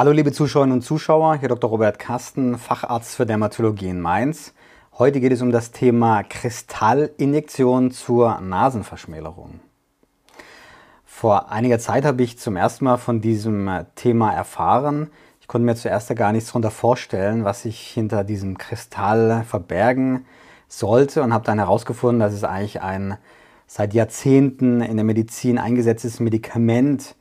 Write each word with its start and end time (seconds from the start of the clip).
Hallo 0.00 0.12
liebe 0.12 0.32
Zuschauerinnen 0.32 0.78
und 0.78 0.80
Zuschauer, 0.80 1.36
hier 1.36 1.50
Dr. 1.50 1.68
Robert 1.68 1.98
Kasten, 1.98 2.56
Facharzt 2.56 3.16
für 3.16 3.26
Dermatologie 3.26 3.90
in 3.90 4.00
Mainz. 4.00 4.54
Heute 4.96 5.20
geht 5.20 5.30
es 5.30 5.42
um 5.42 5.52
das 5.52 5.72
Thema 5.72 6.22
Kristallinjektion 6.22 7.90
zur 7.90 8.40
Nasenverschmälerung. 8.40 9.60
Vor 11.04 11.52
einiger 11.52 11.78
Zeit 11.78 12.06
habe 12.06 12.22
ich 12.22 12.38
zum 12.38 12.56
ersten 12.56 12.86
Mal 12.86 12.96
von 12.96 13.20
diesem 13.20 13.68
Thema 13.94 14.32
erfahren. 14.32 15.10
Ich 15.42 15.48
konnte 15.48 15.66
mir 15.66 15.74
zuerst 15.74 16.16
gar 16.16 16.32
nichts 16.32 16.48
darunter 16.48 16.70
vorstellen, 16.70 17.44
was 17.44 17.64
sich 17.64 17.78
hinter 17.78 18.24
diesem 18.24 18.56
Kristall 18.56 19.44
verbergen 19.46 20.24
sollte 20.66 21.22
und 21.22 21.34
habe 21.34 21.44
dann 21.44 21.58
herausgefunden, 21.58 22.20
dass 22.20 22.32
es 22.32 22.44
eigentlich 22.44 22.80
ein 22.80 23.18
seit 23.66 23.92
Jahrzehnten 23.92 24.80
in 24.80 24.96
der 24.96 25.04
Medizin 25.04 25.58
eingesetztes 25.58 26.20
Medikament 26.20 27.02
ist, 27.02 27.16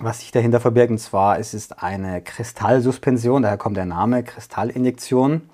was 0.00 0.20
sich 0.20 0.30
dahinter 0.30 0.60
verbirgt. 0.60 0.90
Und 0.90 0.98
zwar 0.98 1.38
es 1.38 1.52
ist 1.52 1.82
eine 1.82 2.22
Kristallsuspension, 2.22 3.42
daher 3.42 3.58
kommt 3.58 3.76
der 3.76 3.84
Name 3.84 4.22
Kristallinjektion 4.22 5.50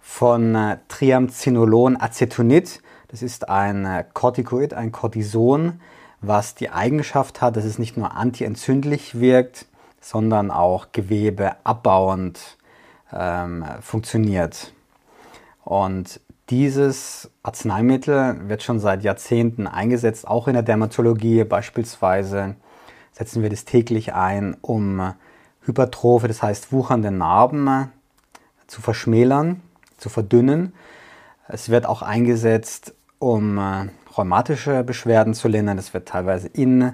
von 0.00 0.54
äh, 0.54 0.78
Triamcinolon 0.88 2.00
Acetonid. 2.00 2.80
Das 3.08 3.22
ist 3.22 3.48
ein 3.48 3.84
äh, 3.84 4.04
Corticoid, 4.14 4.72
ein 4.72 4.92
Cortison, 4.92 5.80
was 6.20 6.54
die 6.54 6.70
Eigenschaft 6.70 7.42
hat, 7.42 7.56
dass 7.56 7.64
es 7.64 7.78
nicht 7.78 7.96
nur 7.96 8.14
antientzündlich 8.16 9.20
wirkt, 9.20 9.66
sondern 10.00 10.50
auch 10.50 10.92
Gewebe 10.92 11.56
abbauend 11.64 12.56
ähm, 13.12 13.64
funktioniert. 13.82 14.72
Und 15.64 16.20
dieses 16.48 17.30
Arzneimittel 17.42 18.48
wird 18.48 18.62
schon 18.62 18.78
seit 18.78 19.02
Jahrzehnten 19.02 19.66
eingesetzt, 19.66 20.26
auch 20.26 20.46
in 20.48 20.54
der 20.54 20.62
Dermatologie 20.62 21.44
beispielsweise 21.44 22.54
setzen 23.16 23.42
wir 23.42 23.50
das 23.50 23.64
täglich 23.64 24.12
ein, 24.12 24.56
um 24.60 25.14
Hypertrophe, 25.62 26.28
das 26.28 26.42
heißt 26.42 26.70
wuchernde 26.72 27.10
Narben 27.10 27.90
zu 28.66 28.82
verschmälern, 28.82 29.62
zu 29.96 30.08
verdünnen. 30.08 30.74
Es 31.48 31.68
wird 31.70 31.86
auch 31.86 32.02
eingesetzt, 32.02 32.94
um 33.18 33.58
äh, 33.58 33.88
rheumatische 34.16 34.84
Beschwerden 34.84 35.32
zu 35.32 35.48
lindern. 35.48 35.78
Es 35.78 35.94
wird 35.94 36.08
teilweise 36.08 36.48
in 36.48 36.92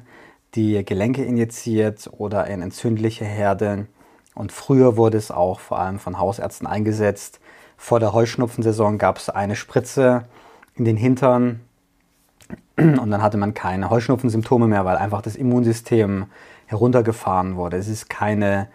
die 0.54 0.84
Gelenke 0.84 1.24
injiziert 1.24 2.08
oder 2.16 2.46
in 2.46 2.62
entzündliche 2.62 3.24
Herde. 3.24 3.86
Und 4.34 4.52
früher 4.52 4.96
wurde 4.96 5.18
es 5.18 5.30
auch 5.30 5.58
vor 5.58 5.78
allem 5.78 5.98
von 5.98 6.18
Hausärzten 6.18 6.66
eingesetzt. 6.66 7.40
Vor 7.76 7.98
der 7.98 8.12
Heuschnupfensaison 8.12 8.98
gab 8.98 9.16
es 9.16 9.28
eine 9.28 9.56
Spritze 9.56 10.24
in 10.74 10.84
den 10.84 10.96
Hintern, 10.96 11.60
und 12.76 13.10
dann 13.10 13.22
hatte 13.22 13.36
man 13.36 13.54
keine 13.54 13.90
Heuschnupfensymptome 13.90 14.66
mehr, 14.66 14.84
weil 14.84 14.96
einfach 14.96 15.22
das 15.22 15.36
Immunsystem 15.36 16.26
heruntergefahren 16.66 17.56
wurde. 17.56 17.76
Es 17.76 17.88
ist 17.88 18.08
keine 18.08 18.68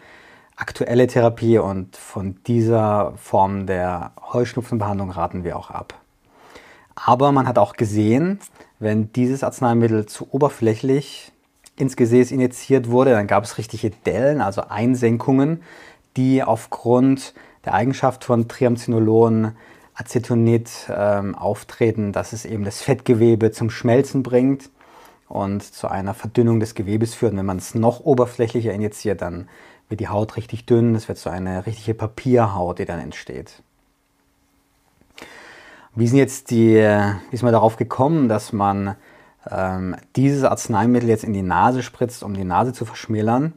aktuelle 0.56 1.08
Therapie 1.08 1.60
und 1.60 1.96
von 1.96 2.38
dieser 2.48 3.14
Form 3.18 3.68
der 3.68 4.12
Heuschnupfenbehandlung 4.34 5.12
raten 5.12 5.44
wir 5.44 5.58
auch 5.58 5.70
ab. 5.70 5.94
Aber 6.96 7.32
man 7.32 7.48
hat 7.48 7.60
auch 7.60 7.74
gesehen, 7.74 8.40
wenn 8.80 9.12
dieses 9.14 9.44
Arzneimittel 9.44 10.08
zu 10.08 10.28
oberflächlich 10.32 11.32
ins 11.76 11.96
Gesäß 11.96 12.32
injiziert 12.32 12.90
wurde, 12.90 13.12
dann 13.12 13.28
gab 13.28 13.44
es 13.44 13.60
richtige 13.60 13.92
Dellen, 13.92 14.42
also 14.42 14.64
Einsenkungen, 14.68 15.62
die 16.18 16.42
aufgrund 16.44 17.36
der 17.66 17.76
Eigenschaft 17.76 18.24
von 18.24 18.48
Triamcinolon 18.48 19.52
Acetonid 19.98 20.70
ähm, 20.90 21.34
auftreten, 21.34 22.12
dass 22.12 22.32
es 22.32 22.46
eben 22.46 22.64
das 22.64 22.82
Fettgewebe 22.82 23.52
zum 23.52 23.70
Schmelzen 23.70 24.22
bringt 24.22 24.70
und 25.28 25.64
zu 25.64 25.88
einer 25.90 26.14
Verdünnung 26.14 26.60
des 26.60 26.76
Gewebes 26.76 27.16
führt. 27.16 27.32
Und 27.32 27.40
wenn 27.40 27.46
man 27.46 27.58
es 27.58 27.74
noch 27.74 28.02
oberflächlicher 28.02 28.72
injiziert, 28.72 29.22
dann 29.22 29.50
wird 29.90 30.00
die 30.00 30.08
Haut 30.08 30.38
richtig 30.38 30.66
dünn, 30.66 30.96
es 30.96 31.08
wird 31.08 31.18
so 31.18 31.30
eine 31.30 31.66
richtige 31.66 31.94
Papierhaut, 31.94 32.80
die 32.80 32.86
dann 32.86 33.00
entsteht. 33.00 33.64
Wie 35.96 36.08
sind 36.08 36.20
jetzt 36.20 36.52
die, 36.52 36.76
wie 36.76 37.36
ist 37.36 37.44
man 37.44 37.54
darauf 37.54 37.78
gekommen, 37.78 38.30
dass 38.30 38.54
man 38.54 38.96
ähm, 39.50 39.96
dieses 40.16 40.44
Arzneimittel 40.44 41.10
jetzt 41.10 41.24
in 41.24 41.34
die 41.34 41.42
Nase 41.42 41.82
spritzt, 41.82 42.22
um 42.22 42.36
die 42.36 42.44
Nase 42.44 42.72
zu 42.72 42.86
verschmälern? 42.86 43.54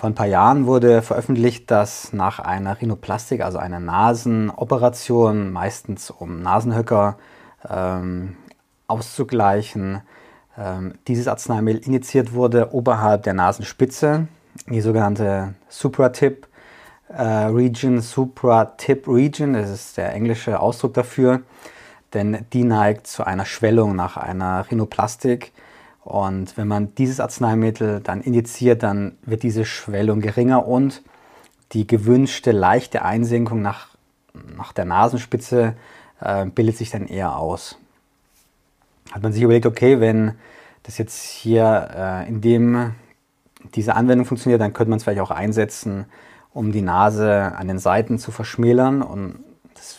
Vor 0.00 0.08
ein 0.08 0.14
paar 0.14 0.24
Jahren 0.24 0.64
wurde 0.64 1.02
veröffentlicht, 1.02 1.70
dass 1.70 2.14
nach 2.14 2.38
einer 2.38 2.80
Rhinoplastik, 2.80 3.42
also 3.42 3.58
einer 3.58 3.80
Nasenoperation, 3.80 5.52
meistens 5.52 6.10
um 6.10 6.40
Nasenhöcker 6.40 7.18
ähm, 7.68 8.38
auszugleichen, 8.86 10.00
ähm, 10.56 10.94
dieses 11.06 11.28
Arzneimittel 11.28 11.84
injiziert 11.84 12.32
wurde 12.32 12.72
oberhalb 12.72 13.24
der 13.24 13.34
Nasenspitze, 13.34 14.26
die 14.70 14.80
sogenannte 14.80 15.52
Supratip 15.68 16.48
äh, 17.10 17.22
Region, 17.22 18.00
Supratip 18.00 19.06
Region, 19.06 19.52
das 19.52 19.68
ist 19.68 19.98
der 19.98 20.14
englische 20.14 20.60
Ausdruck 20.60 20.94
dafür, 20.94 21.42
denn 22.14 22.46
die 22.54 22.64
neigt 22.64 23.06
zu 23.06 23.26
einer 23.26 23.44
Schwellung 23.44 23.96
nach 23.96 24.16
einer 24.16 24.64
Rhinoplastik 24.70 25.52
und 26.02 26.56
wenn 26.56 26.68
man 26.68 26.94
dieses 26.94 27.20
Arzneimittel 27.20 28.00
dann 28.00 28.20
injiziert, 28.20 28.82
dann 28.82 29.18
wird 29.22 29.42
diese 29.42 29.64
Schwellung 29.64 30.20
geringer 30.20 30.66
und 30.66 31.02
die 31.72 31.86
gewünschte 31.86 32.52
leichte 32.52 33.02
Einsenkung 33.02 33.62
nach, 33.62 33.88
nach 34.56 34.72
der 34.72 34.86
Nasenspitze 34.86 35.74
äh, 36.20 36.46
bildet 36.46 36.76
sich 36.76 36.90
dann 36.90 37.06
eher 37.06 37.36
aus. 37.36 37.78
Hat 39.12 39.22
man 39.22 39.32
sich 39.32 39.42
überlegt, 39.42 39.66
okay, 39.66 40.00
wenn 40.00 40.32
das 40.82 40.98
jetzt 40.98 41.22
hier 41.22 41.88
äh, 41.94 42.28
in 42.28 42.40
dem 42.40 42.94
diese 43.74 43.94
Anwendung 43.94 44.26
funktioniert, 44.26 44.60
dann 44.60 44.72
könnte 44.72 44.90
man 44.90 44.96
es 44.96 45.04
vielleicht 45.04 45.20
auch 45.20 45.30
einsetzen, 45.30 46.06
um 46.52 46.72
die 46.72 46.82
Nase 46.82 47.52
an 47.56 47.68
den 47.68 47.78
Seiten 47.78 48.18
zu 48.18 48.32
verschmälern. 48.32 49.02
Und 49.02 49.44
das 49.74 49.98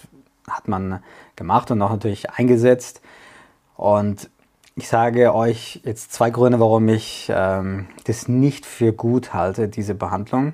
hat 0.49 0.67
man 0.67 1.03
gemacht 1.35 1.69
und 1.69 1.81
auch 1.81 1.91
natürlich 1.91 2.31
eingesetzt. 2.31 3.01
Und 3.75 4.29
ich 4.75 4.87
sage 4.87 5.33
euch 5.33 5.81
jetzt 5.83 6.13
zwei 6.13 6.29
Gründe, 6.29 6.59
warum 6.59 6.87
ich 6.87 7.31
ähm, 7.33 7.87
das 8.05 8.27
nicht 8.27 8.65
für 8.65 8.93
gut 8.93 9.33
halte, 9.33 9.67
diese 9.67 9.95
Behandlung. 9.95 10.53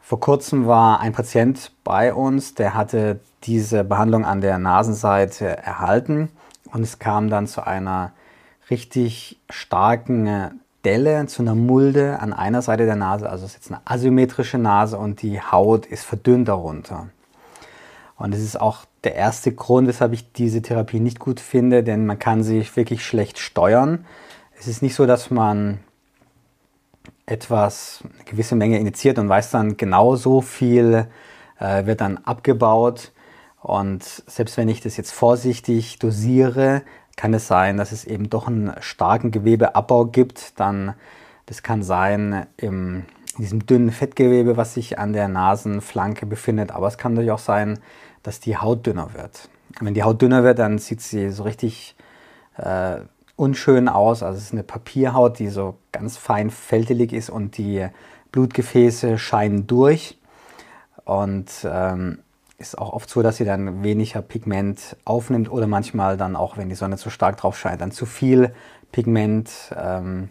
Vor 0.00 0.20
kurzem 0.20 0.66
war 0.66 1.00
ein 1.00 1.12
Patient 1.12 1.72
bei 1.84 2.12
uns, 2.12 2.54
der 2.54 2.74
hatte 2.74 3.20
diese 3.44 3.84
Behandlung 3.84 4.24
an 4.24 4.40
der 4.40 4.58
Nasenseite 4.58 5.56
erhalten 5.56 6.30
und 6.72 6.82
es 6.82 6.98
kam 6.98 7.30
dann 7.30 7.46
zu 7.46 7.66
einer 7.66 8.12
richtig 8.70 9.38
starken 9.48 10.60
Delle, 10.84 11.26
zu 11.26 11.42
einer 11.42 11.54
Mulde 11.54 12.18
an 12.18 12.32
einer 12.32 12.60
Seite 12.60 12.86
der 12.86 12.96
Nase. 12.96 13.30
Also 13.30 13.44
es 13.44 13.52
ist 13.52 13.56
jetzt 13.56 13.70
eine 13.70 13.80
asymmetrische 13.84 14.58
Nase 14.58 14.98
und 14.98 15.22
die 15.22 15.40
Haut 15.40 15.86
ist 15.86 16.04
verdünnt 16.04 16.48
darunter. 16.48 17.08
Und 18.16 18.34
es 18.34 18.40
ist 18.40 18.60
auch 18.60 18.84
der 19.04 19.14
erste 19.14 19.52
Grund, 19.52 19.88
weshalb 19.88 20.12
ich 20.12 20.32
diese 20.32 20.62
Therapie 20.62 21.00
nicht 21.00 21.18
gut 21.18 21.40
finde, 21.40 21.82
denn 21.82 22.06
man 22.06 22.18
kann 22.18 22.42
sie 22.42 22.64
wirklich 22.74 23.04
schlecht 23.04 23.38
steuern. 23.38 24.04
Es 24.58 24.68
ist 24.68 24.82
nicht 24.82 24.94
so, 24.94 25.06
dass 25.06 25.30
man 25.30 25.80
etwas, 27.26 28.04
eine 28.04 28.24
gewisse 28.24 28.54
Menge 28.54 28.78
initiiert 28.78 29.18
und 29.18 29.28
weiß 29.28 29.50
dann 29.50 29.76
genau 29.76 30.16
so 30.16 30.40
viel 30.40 31.06
äh, 31.58 31.86
wird 31.86 32.00
dann 32.00 32.18
abgebaut. 32.18 33.12
Und 33.60 34.02
selbst 34.04 34.56
wenn 34.56 34.68
ich 34.68 34.80
das 34.80 34.96
jetzt 34.96 35.12
vorsichtig 35.12 35.98
dosiere, 35.98 36.82
kann 37.16 37.34
es 37.34 37.46
sein, 37.46 37.76
dass 37.76 37.92
es 37.92 38.04
eben 38.04 38.30
doch 38.30 38.48
einen 38.48 38.72
starken 38.80 39.30
Gewebeabbau 39.30 40.06
gibt. 40.06 40.58
Dann, 40.58 40.94
das 41.46 41.62
kann 41.62 41.82
sein 41.82 42.46
im, 42.56 43.04
in 43.36 43.44
diesem 43.44 43.66
dünnen 43.66 43.90
Fettgewebe, 43.90 44.56
was 44.56 44.74
sich 44.74 44.98
an 44.98 45.12
der 45.12 45.28
Nasenflanke 45.28 46.26
befindet. 46.26 46.72
Aber 46.72 46.88
es 46.88 46.98
kann 46.98 47.12
natürlich 47.12 47.32
auch 47.32 47.38
sein, 47.38 47.78
dass 48.22 48.40
die 48.40 48.56
Haut 48.56 48.86
dünner 48.86 49.14
wird. 49.14 49.48
Und 49.80 49.86
wenn 49.86 49.94
die 49.94 50.02
Haut 50.02 50.20
dünner 50.22 50.44
wird, 50.44 50.58
dann 50.58 50.78
sieht 50.78 51.00
sie 51.00 51.30
so 51.30 51.42
richtig 51.42 51.96
äh, 52.56 53.00
unschön 53.36 53.88
aus. 53.88 54.22
Also 54.22 54.38
es 54.38 54.44
ist 54.44 54.52
eine 54.52 54.62
Papierhaut, 54.62 55.38
die 55.38 55.48
so 55.48 55.76
ganz 55.90 56.16
fein 56.16 56.50
fältelig 56.50 57.12
ist 57.12 57.30
und 57.30 57.56
die 57.58 57.86
Blutgefäße 58.30 59.18
scheinen 59.18 59.66
durch. 59.66 60.18
Und 61.04 61.50
ähm, 61.64 62.18
ist 62.58 62.78
auch 62.78 62.92
oft 62.92 63.10
so, 63.10 63.22
dass 63.22 63.36
sie 63.38 63.44
dann 63.44 63.82
weniger 63.82 64.22
Pigment 64.22 64.96
aufnimmt 65.04 65.50
oder 65.50 65.66
manchmal 65.66 66.16
dann 66.16 66.36
auch, 66.36 66.56
wenn 66.56 66.68
die 66.68 66.74
Sonne 66.74 66.96
zu 66.96 67.10
stark 67.10 67.36
drauf 67.36 67.58
scheint, 67.58 67.80
dann 67.80 67.90
zu 67.90 68.06
viel 68.06 68.54
Pigment 68.92 69.50
ähm, 69.76 70.28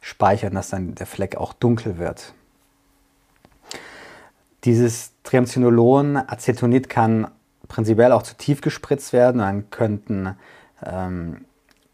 speichert, 0.00 0.54
dass 0.54 0.70
dann 0.70 0.94
der 0.94 1.06
Fleck 1.06 1.36
auch 1.36 1.52
dunkel 1.52 1.98
wird. 1.98 2.34
Dieses 4.64 5.12
Triamcinolon, 5.32 6.18
Acetonid 6.18 6.90
kann 6.90 7.26
prinzipiell 7.66 8.12
auch 8.12 8.22
zu 8.22 8.36
tief 8.36 8.60
gespritzt 8.60 9.14
werden. 9.14 9.38
Dann 9.38 9.70
könnten 9.70 10.36
ähm, 10.84 11.46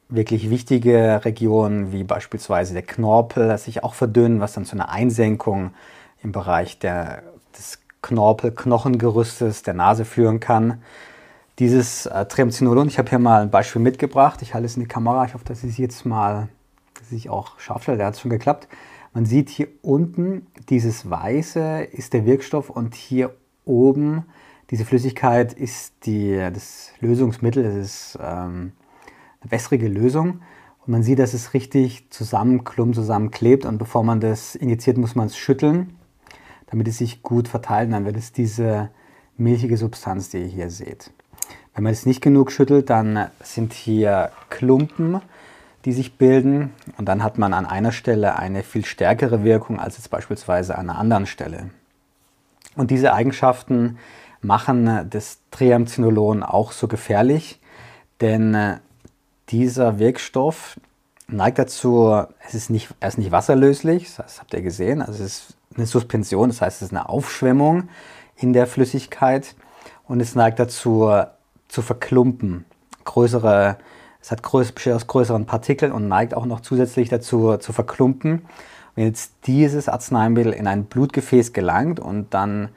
wirklich 0.08 0.50
wichtige 0.50 1.24
Regionen 1.24 1.92
wie 1.92 2.02
beispielsweise 2.02 2.72
der 2.72 2.82
Knorpel 2.82 3.56
sich 3.58 3.84
auch 3.84 3.94
verdünnen, 3.94 4.40
was 4.40 4.54
dann 4.54 4.64
zu 4.64 4.74
einer 4.74 4.88
Einsenkung 4.88 5.70
im 6.20 6.32
Bereich 6.32 6.80
der, 6.80 7.22
des 7.56 7.78
Knorpel-Knochengerüstes 8.02 9.62
der 9.62 9.74
Nase 9.74 10.04
führen 10.04 10.40
kann. 10.40 10.82
Dieses 11.60 12.06
äh, 12.06 12.26
Triamcinolon, 12.26 12.88
ich 12.88 12.98
habe 12.98 13.08
hier 13.08 13.20
mal 13.20 13.42
ein 13.42 13.50
Beispiel 13.50 13.80
mitgebracht. 13.80 14.42
Ich 14.42 14.54
halte 14.54 14.66
es 14.66 14.76
in 14.76 14.82
die 14.82 14.88
Kamera. 14.88 15.24
Ich 15.26 15.34
hoffe, 15.34 15.44
dass 15.44 15.62
es 15.62 15.78
jetzt 15.78 16.04
mal 16.04 16.48
dass 16.98 17.12
ich 17.12 17.30
auch 17.30 17.60
scharf 17.60 17.82
stelle. 17.84 17.98
Der 17.98 18.08
hat 18.08 18.14
es 18.14 18.20
schon 18.20 18.32
geklappt. 18.32 18.66
Man 19.18 19.26
sieht 19.26 19.48
hier 19.48 19.66
unten, 19.82 20.46
dieses 20.68 21.10
Weiße 21.10 21.88
ist 21.90 22.12
der 22.12 22.24
Wirkstoff 22.24 22.70
und 22.70 22.94
hier 22.94 23.34
oben, 23.64 24.26
diese 24.70 24.84
Flüssigkeit 24.84 25.52
ist 25.52 26.06
die, 26.06 26.36
das 26.36 26.92
Lösungsmittel, 27.00 27.64
das 27.64 27.74
ist 27.74 28.18
ähm, 28.22 28.70
eine 29.40 29.50
wässrige 29.50 29.88
Lösung. 29.88 30.42
Und 30.86 30.92
man 30.92 31.02
sieht, 31.02 31.18
dass 31.18 31.34
es 31.34 31.52
richtig 31.52 32.08
zusammenklumpt, 32.10 32.94
zusammenklebt. 32.94 33.64
Und 33.64 33.78
bevor 33.78 34.04
man 34.04 34.20
das 34.20 34.54
injiziert, 34.54 34.98
muss 34.98 35.16
man 35.16 35.26
es 35.26 35.36
schütteln, 35.36 35.96
damit 36.68 36.86
es 36.86 36.98
sich 36.98 37.24
gut 37.24 37.48
verteilt. 37.48 37.90
Dann 37.90 38.04
wird 38.04 38.16
es 38.16 38.32
diese 38.32 38.88
milchige 39.36 39.78
Substanz, 39.78 40.28
die 40.28 40.42
ihr 40.42 40.46
hier 40.46 40.70
seht. 40.70 41.10
Wenn 41.74 41.82
man 41.82 41.92
es 41.92 42.06
nicht 42.06 42.20
genug 42.20 42.52
schüttelt, 42.52 42.88
dann 42.88 43.32
sind 43.42 43.72
hier 43.72 44.30
Klumpen, 44.48 45.20
die 45.84 45.92
sich 45.92 46.16
bilden 46.18 46.72
und 46.96 47.06
dann 47.06 47.22
hat 47.22 47.38
man 47.38 47.54
an 47.54 47.66
einer 47.66 47.92
Stelle 47.92 48.36
eine 48.36 48.62
viel 48.62 48.84
stärkere 48.84 49.44
Wirkung 49.44 49.78
als 49.78 49.96
jetzt 49.96 50.10
beispielsweise 50.10 50.76
an 50.76 50.90
einer 50.90 50.98
anderen 50.98 51.26
Stelle. 51.26 51.70
Und 52.76 52.90
diese 52.90 53.12
Eigenschaften 53.12 53.98
machen 54.40 55.08
das 55.10 55.38
Triamcinolon 55.50 56.42
auch 56.42 56.72
so 56.72 56.88
gefährlich, 56.88 57.60
denn 58.20 58.54
äh, 58.54 58.78
dieser 59.48 59.98
Wirkstoff 59.98 60.78
neigt 61.28 61.58
dazu, 61.58 62.24
es 62.46 62.54
ist 62.54 62.70
nicht, 62.70 62.88
er 63.00 63.08
ist 63.08 63.18
nicht 63.18 63.32
wasserlöslich, 63.32 64.14
das 64.16 64.40
habt 64.40 64.54
ihr 64.54 64.62
gesehen, 64.62 65.02
also 65.02 65.12
es 65.12 65.20
ist 65.20 65.56
eine 65.76 65.86
Suspension, 65.86 66.48
das 66.48 66.60
heißt 66.60 66.82
es 66.82 66.88
ist 66.88 66.92
eine 66.92 67.08
Aufschwemmung 67.08 67.88
in 68.36 68.52
der 68.52 68.66
Flüssigkeit 68.66 69.54
und 70.06 70.20
es 70.20 70.34
neigt 70.34 70.58
dazu 70.58 71.10
zu 71.68 71.82
verklumpen. 71.82 72.64
Größere, 73.04 73.78
es 74.28 74.32
hat 74.32 74.42
größ, 74.42 74.72
besteht 74.72 74.92
aus 74.92 75.06
größeren 75.06 75.46
Partikeln 75.46 75.90
und 75.90 76.06
neigt 76.06 76.34
auch 76.34 76.44
noch 76.44 76.60
zusätzlich 76.60 77.08
dazu 77.08 77.56
zu 77.56 77.72
verklumpen. 77.72 78.42
Wenn 78.94 79.06
jetzt 79.06 79.32
dieses 79.46 79.88
Arzneimittel 79.88 80.52
in 80.52 80.66
ein 80.66 80.84
Blutgefäß 80.84 81.54
gelangt 81.54 81.98
und 81.98 82.34
dann 82.34 82.68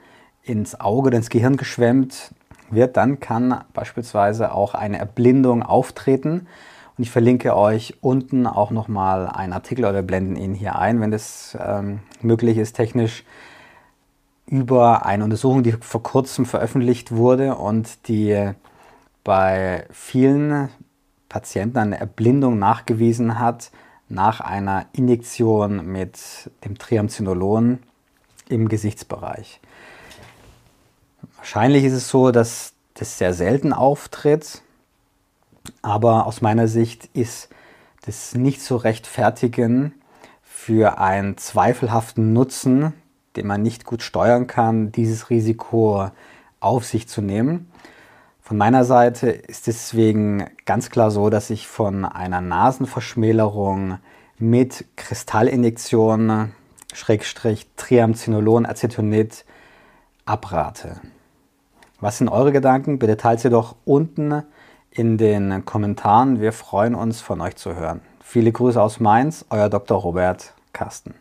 ins 0.42 0.80
Auge 0.80 1.08
oder 1.08 1.18
ins 1.18 1.28
Gehirn 1.28 1.58
geschwemmt 1.58 2.32
wird, 2.70 2.96
dann 2.96 3.20
kann 3.20 3.64
beispielsweise 3.74 4.54
auch 4.54 4.72
eine 4.74 4.96
Erblindung 4.96 5.62
auftreten. 5.62 6.46
Und 6.96 7.04
ich 7.04 7.10
verlinke 7.10 7.54
euch 7.54 7.98
unten 8.00 8.46
auch 8.46 8.70
nochmal 8.70 9.28
einen 9.28 9.52
Artikel 9.52 9.84
oder 9.84 9.96
wir 9.96 10.02
blenden 10.02 10.36
ihn 10.36 10.54
hier 10.54 10.76
ein, 10.78 11.02
wenn 11.02 11.10
das 11.10 11.54
ähm, 11.62 11.98
möglich 12.22 12.56
ist 12.56 12.76
technisch 12.76 13.24
über 14.46 15.04
eine 15.04 15.22
Untersuchung, 15.22 15.62
die 15.62 15.72
vor 15.72 16.02
kurzem 16.02 16.46
veröffentlicht 16.46 17.12
wurde 17.12 17.56
und 17.56 18.08
die 18.08 18.52
bei 19.22 19.84
vielen 19.90 20.70
Patienten 21.32 21.78
eine 21.78 21.98
Erblindung 21.98 22.58
nachgewiesen 22.58 23.38
hat 23.38 23.70
nach 24.10 24.40
einer 24.40 24.84
Injektion 24.92 25.86
mit 25.86 26.50
dem 26.62 26.76
Triamcinolon 26.76 27.78
im 28.50 28.68
Gesichtsbereich. 28.68 29.58
Wahrscheinlich 31.38 31.84
ist 31.84 31.94
es 31.94 32.10
so, 32.10 32.32
dass 32.32 32.74
das 32.92 33.16
sehr 33.16 33.32
selten 33.32 33.72
auftritt, 33.72 34.60
aber 35.80 36.26
aus 36.26 36.42
meiner 36.42 36.68
Sicht 36.68 37.08
ist 37.14 37.48
das 38.04 38.34
nicht 38.34 38.60
zu 38.60 38.76
rechtfertigen 38.76 39.94
für 40.42 40.98
einen 40.98 41.38
zweifelhaften 41.38 42.34
Nutzen, 42.34 42.92
den 43.36 43.46
man 43.46 43.62
nicht 43.62 43.86
gut 43.86 44.02
steuern 44.02 44.46
kann, 44.46 44.92
dieses 44.92 45.30
Risiko 45.30 46.10
auf 46.60 46.84
sich 46.84 47.08
zu 47.08 47.22
nehmen. 47.22 47.72
Von 48.44 48.58
meiner 48.58 48.84
Seite 48.84 49.30
ist 49.30 49.68
es 49.68 49.76
deswegen 49.76 50.46
ganz 50.66 50.90
klar 50.90 51.12
so, 51.12 51.30
dass 51.30 51.48
ich 51.48 51.68
von 51.68 52.04
einer 52.04 52.40
Nasenverschmälerung 52.40 53.98
mit 54.36 54.84
Kristallinjektion, 54.96 56.52
Schrägstrich 56.92 57.68
Triamcinolon, 57.76 58.66
Acetonid 58.66 59.44
abrate. 60.24 61.00
Was 62.00 62.18
sind 62.18 62.28
eure 62.28 62.50
Gedanken? 62.50 62.98
Bitte 62.98 63.16
teilt 63.16 63.38
sie 63.38 63.48
doch 63.48 63.76
unten 63.84 64.42
in 64.90 65.18
den 65.18 65.64
Kommentaren. 65.64 66.40
Wir 66.40 66.52
freuen 66.52 66.96
uns, 66.96 67.20
von 67.20 67.40
euch 67.40 67.54
zu 67.54 67.76
hören. 67.76 68.00
Viele 68.24 68.50
Grüße 68.50 68.82
aus 68.82 68.98
Mainz, 68.98 69.44
euer 69.50 69.68
Dr. 69.68 69.98
Robert 69.98 70.52
Carsten. 70.72 71.14